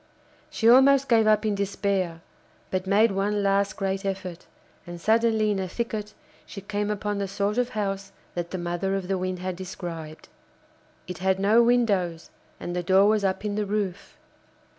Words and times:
She 0.49 0.67
almost 0.67 1.07
gave 1.07 1.27
up 1.27 1.45
in 1.45 1.53
despair, 1.53 2.21
but 2.71 2.87
made 2.87 3.11
one 3.11 3.43
last 3.43 3.77
great 3.77 4.03
effort, 4.03 4.47
and 4.87 4.99
suddenly 4.99 5.51
in 5.51 5.59
a 5.59 5.67
thicket 5.67 6.15
she 6.43 6.59
came 6.59 6.89
upon 6.89 7.19
the 7.19 7.27
sort 7.27 7.59
of 7.59 7.69
house 7.77 8.11
that 8.33 8.49
the 8.49 8.57
mother 8.57 8.95
of 8.95 9.07
the 9.07 9.17
Wind 9.19 9.37
had 9.37 9.55
described. 9.55 10.27
It 11.05 11.19
had 11.19 11.39
no 11.39 11.61
windows, 11.61 12.31
and 12.59 12.75
the 12.75 12.81
door 12.81 13.07
was 13.09 13.23
up 13.23 13.45
in 13.45 13.53
the 13.53 13.65
roof. 13.67 14.17